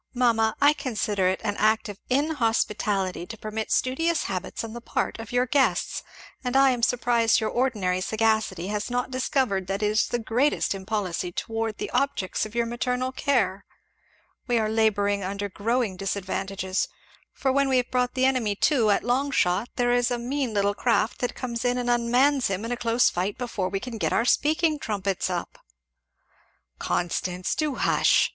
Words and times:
Mamma, 0.15 0.55
I 0.59 0.73
consider 0.73 1.27
it 1.27 1.41
an 1.43 1.55
act 1.57 1.87
of 1.87 1.99
inhospitality 2.09 3.27
to 3.27 3.37
permit 3.37 3.71
studious 3.71 4.23
habits 4.23 4.63
on 4.63 4.73
the 4.73 4.81
part 4.81 5.19
of 5.19 5.31
your 5.31 5.45
guests. 5.45 6.01
And 6.43 6.55
I 6.55 6.71
am 6.71 6.81
surprised 6.81 7.39
your 7.39 7.51
ordinary 7.51 8.01
sagacity 8.01 8.69
has 8.69 8.89
not 8.89 9.11
discovered 9.11 9.67
that 9.67 9.83
it 9.83 9.85
is 9.85 10.07
the 10.07 10.17
greatest 10.17 10.73
impolicy 10.73 11.31
towards 11.31 11.77
the 11.77 11.91
objects 11.91 12.47
of 12.47 12.55
your 12.55 12.65
maternal 12.65 13.11
care. 13.11 13.63
We 14.47 14.57
are 14.57 14.69
labouring 14.71 15.23
under 15.23 15.49
growing 15.49 15.97
disadvantages; 15.97 16.87
for 17.31 17.51
when 17.51 17.69
we 17.69 17.77
have 17.77 17.91
brought 17.91 18.15
the 18.15 18.25
enemy 18.25 18.55
to 18.55 18.89
at 18.89 19.03
long 19.03 19.29
shot 19.29 19.69
there 19.75 19.91
is 19.93 20.09
a 20.09 20.17
mean 20.17 20.55
little 20.55 20.73
craft 20.73 21.19
that 21.19 21.35
comes 21.35 21.63
in 21.63 21.77
and 21.77 21.91
unmans 21.91 22.47
him 22.47 22.65
in 22.65 22.71
a 22.71 22.75
close 22.75 23.11
fight 23.11 23.37
before 23.37 23.69
we 23.69 23.79
can 23.79 23.99
get 23.99 24.11
our 24.11 24.25
speaking 24.25 24.79
trumpets 24.79 25.29
up." 25.29 25.59
"Constance! 26.79 27.53
Do 27.53 27.75
hush!" 27.75 28.29